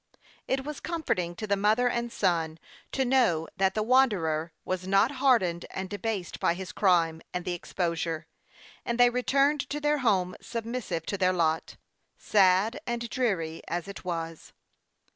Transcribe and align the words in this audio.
It 0.47 0.65
was 0.65 0.79
comforting 0.79 1.35
to 1.35 1.45
the 1.45 1.55
mother 1.55 1.87
and 1.87 2.11
son 2.11 2.57
to 2.91 3.05
know 3.05 3.47
that 3.57 3.75
the 3.75 3.83
wanderer 3.83 4.51
was 4.65 4.87
not 4.87 5.11
hardened 5.21 5.67
and 5.69 5.91
debased 5.91 6.39
by 6.39 6.55
his 6.55 6.71
crime 6.71 7.21
and 7.35 7.45
the 7.45 7.53
exposure; 7.53 8.25
and 8.83 8.99
they 8.99 9.11
returned 9.11 9.69
to 9.69 9.79
their 9.79 9.99
home 9.99 10.35
submissive 10.41 11.05
to 11.05 11.19
their 11.19 11.33
lot, 11.33 11.77
sad 12.17 12.79
and 12.87 13.11
dreary 13.11 13.61
as 13.67 13.87
it 13.87 14.03
was. 14.03 14.53